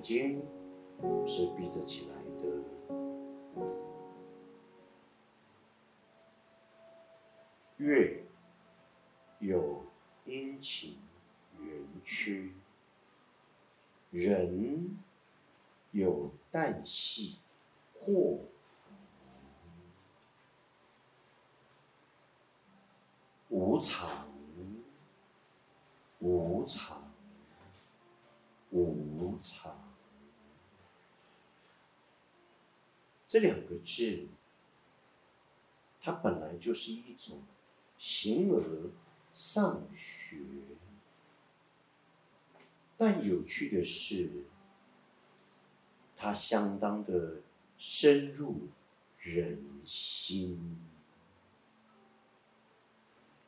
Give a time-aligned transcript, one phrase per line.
[0.00, 0.42] 眼睛
[1.26, 2.64] 是闭着起来的。
[7.76, 8.24] 月
[9.40, 9.84] 有
[10.24, 10.96] 阴晴
[11.58, 12.48] 圆缺，
[14.10, 14.96] 人
[15.90, 17.38] 有旦夕
[17.98, 18.94] 祸福，
[23.50, 24.26] 无常，
[26.20, 27.12] 无常，
[28.70, 29.89] 无常。
[33.30, 34.26] 这两个字，
[36.00, 37.44] 它本来就是一种。
[37.96, 38.90] 形而
[39.34, 40.38] 上学，
[42.96, 44.46] 但有趣的是，
[46.16, 47.42] 它相当的
[47.76, 48.68] 深入
[49.18, 50.78] 人心，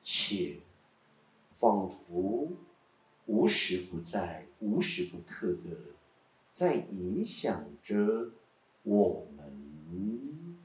[0.05, 0.61] 且
[1.55, 2.53] 仿佛
[3.25, 5.95] 无时不在、无时不刻的
[6.53, 8.33] 在影响着
[8.83, 9.72] 我们。
[9.95, 10.59] 嗯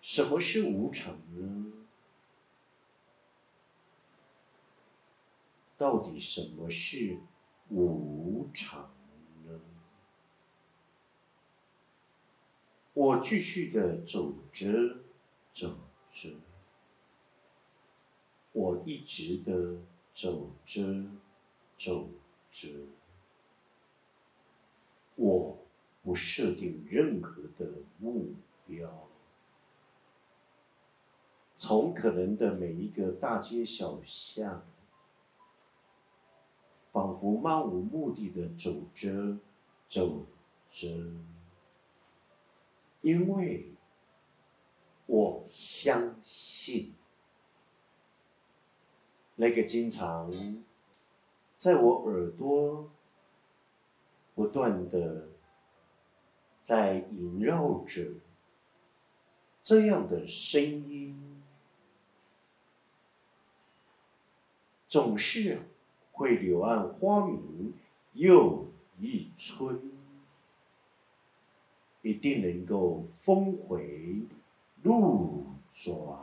[0.00, 1.72] 什么是无常呢？
[5.76, 7.20] 到底什么是
[7.68, 8.90] 无常
[9.44, 9.60] 呢？
[12.94, 14.66] 我继续的走着，
[15.54, 15.78] 走
[16.10, 16.30] 着，
[18.52, 20.82] 我一直的走着，
[21.76, 22.08] 走
[22.50, 22.68] 着，
[25.18, 25.58] 我
[26.04, 28.34] 不设定任何的目
[28.66, 29.08] 标。
[31.58, 34.64] 从可能的每一个大街小巷，
[36.92, 39.38] 仿佛漫无目的的走着，
[39.88, 40.24] 走
[40.70, 40.86] 着，
[43.02, 43.72] 因为
[45.06, 46.94] 我相信
[49.34, 50.30] 那个经常
[51.58, 52.88] 在我耳朵
[54.38, 55.26] 不断的
[56.62, 58.12] 在萦绕着
[59.64, 61.40] 这样的声音。
[64.86, 65.58] 总是
[66.12, 67.74] 会柳暗花明
[68.12, 68.68] 又
[69.00, 69.90] 一村，
[72.02, 74.20] 一定能够峰回
[74.84, 76.16] 路转。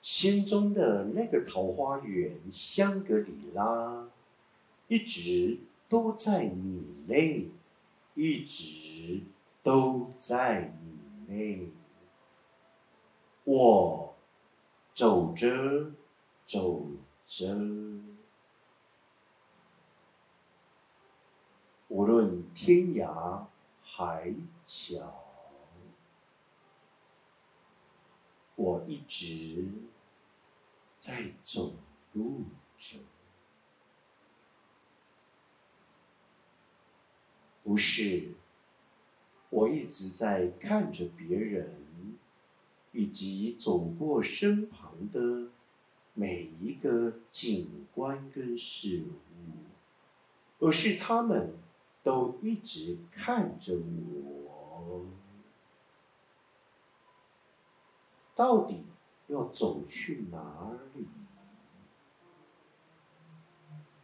[0.00, 4.08] 心中的那个桃花源香格里拉，
[4.88, 7.50] 一直都在你内，
[8.14, 9.22] 一直
[9.62, 10.74] 都在
[11.26, 11.68] 你内。
[13.44, 14.14] 我。
[14.96, 15.90] 走着，
[16.46, 16.86] 走
[17.26, 17.48] 着，
[21.88, 23.44] 无论天涯
[23.82, 24.32] 海
[24.64, 25.12] 角，
[28.54, 29.66] 我一直
[31.00, 31.72] 在走
[32.12, 32.44] 路
[32.78, 32.98] 着，
[37.64, 38.34] 不是
[39.50, 41.82] 我一直在看着别人。
[42.96, 45.48] 以及走过身旁的
[46.12, 49.02] 每一个景观跟事
[50.60, 51.56] 物，而是他们
[52.04, 55.06] 都一直看着我，
[58.36, 58.84] 到底
[59.26, 61.08] 要走去哪里？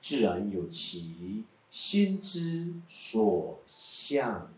[0.02, 4.52] 自然有其心之所向。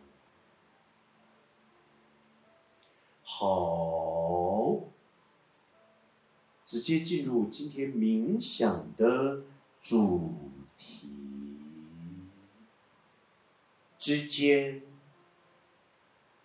[3.23, 4.81] 好，
[6.65, 9.45] 直接进入今天冥想的
[9.81, 10.35] 主
[10.77, 11.09] 题
[13.99, 14.83] 之间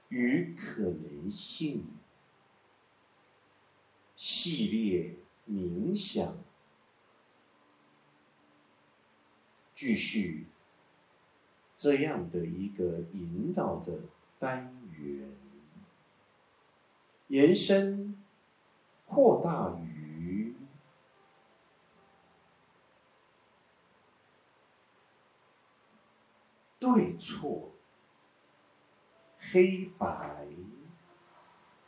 [0.10, 1.86] 与可能性
[4.16, 5.18] 系列
[5.48, 6.38] 冥想，
[9.76, 10.48] 继续
[11.78, 14.00] 这样的一个引导的
[14.40, 15.38] 单元。
[17.28, 18.18] 延伸、
[19.06, 20.56] 扩大于
[26.80, 27.74] 对错、
[29.38, 30.48] 黑白、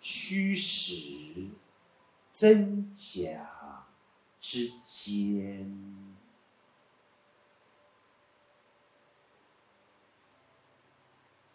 [0.01, 1.47] 虚实、
[2.29, 3.87] 真假
[4.41, 6.15] 之间，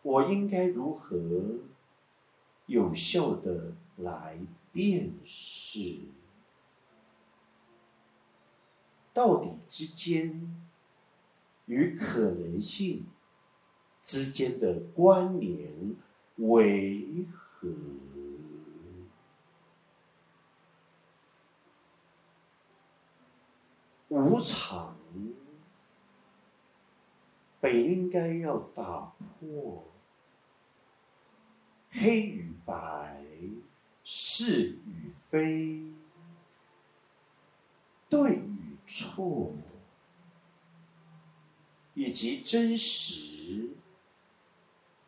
[0.05, 1.17] 我应该如何？
[2.67, 4.39] 有效的来
[4.73, 6.01] 辨识，
[9.12, 10.65] 到底之间
[11.67, 13.06] 与可能性
[14.03, 15.95] 之间的关联
[16.37, 17.69] 为何？
[24.09, 24.97] 无常
[27.61, 29.85] 本应该要打破
[31.96, 33.25] 黑与白、
[34.02, 35.93] 是与非、
[38.08, 39.55] 对与错，
[41.94, 43.70] 以及真实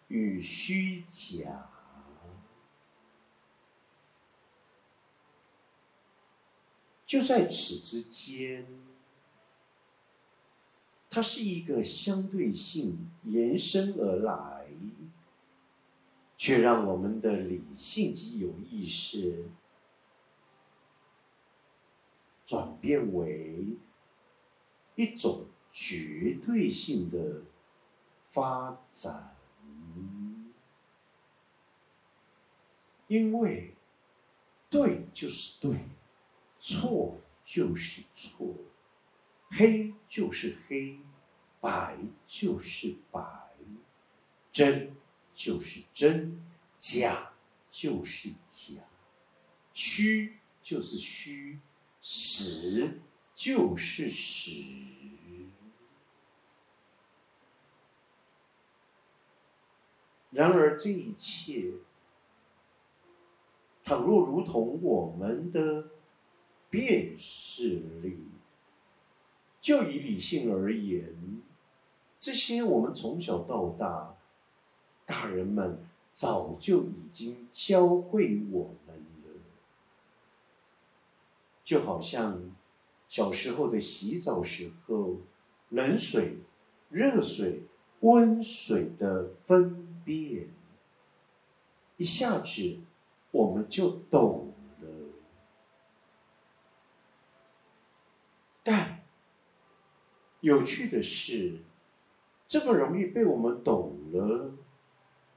[0.09, 1.71] 与虚假。
[7.05, 8.67] 就在此之间，
[11.11, 14.56] 它是一个相对性延伸而来，
[16.47, 19.49] 却让我们的理性及有意识
[22.45, 23.77] 转变为
[24.95, 27.43] 一种绝对性的
[28.23, 29.35] 发展，
[33.09, 33.75] 因为
[34.71, 35.81] 对就是对。
[36.61, 38.55] 错就是错，
[39.51, 41.01] 黑就是黑，
[41.61, 43.51] 白就是白，
[44.53, 44.95] 真
[45.37, 46.41] 就是真，
[46.79, 47.35] 假
[47.71, 48.83] 就是假，
[49.75, 51.61] 虚就是虚，
[52.01, 53.01] 实
[53.35, 54.63] 就是实。
[60.31, 61.75] 然而，这一切，
[63.85, 65.91] 倘若如同我们的。
[66.69, 68.19] 辨识力，
[69.63, 71.41] 就以理性而言，
[72.19, 74.16] 这些我们从小到大，
[75.07, 75.79] 大人们
[76.13, 79.41] 早就已经教会我们了。
[81.65, 82.43] 就好像
[83.09, 85.19] 小时候的洗澡时候，
[85.71, 86.39] 冷水、
[86.91, 87.63] 热水、
[88.01, 90.49] 温水的分辨，
[91.97, 92.81] 一下子
[93.31, 94.53] 我们就懂。
[98.69, 99.05] 但
[100.41, 101.61] 有趣的是，
[102.49, 104.53] 这么容易被我们懂了，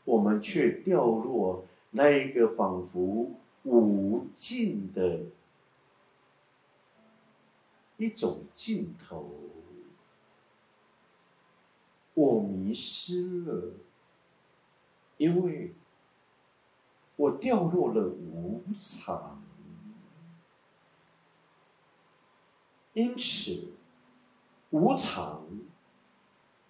[0.06, 3.32] 我们却掉落那一个仿佛
[3.64, 5.22] 无尽的
[7.98, 9.30] 一种尽头。
[12.14, 13.74] 我迷失了，
[15.18, 15.74] 因为
[17.16, 19.42] 我掉落了无常。
[22.94, 23.74] 因此，
[24.72, 25.46] 无常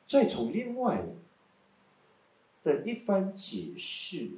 [0.06, 1.04] 再从另外
[2.70, 4.38] 的一番解释，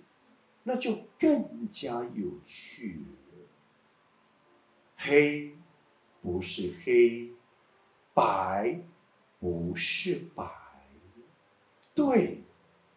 [0.63, 3.47] 那就更加有趣了。
[4.95, 5.55] 黑
[6.21, 7.33] 不是黑，
[8.13, 8.81] 白
[9.39, 10.49] 不是白，
[11.93, 12.43] 对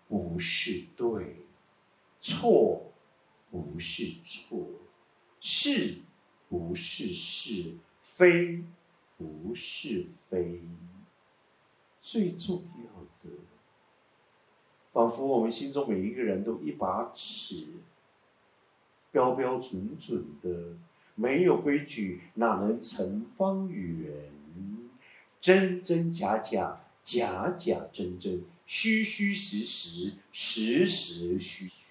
[0.08, 1.36] 不是对，
[2.20, 2.92] 错
[3.50, 4.66] 不是错，
[5.40, 6.02] 是
[6.48, 8.64] 不是是，非。
[9.16, 10.60] 不是非，
[12.00, 12.90] 最重要，
[14.94, 17.66] 仿佛我们心中每一个人都一把尺，
[19.10, 20.76] 标标准准的，
[21.16, 24.30] 没有规矩哪能成方圆？
[25.40, 31.83] 真真假假，假假真真，虚虚实实，实实虚虚。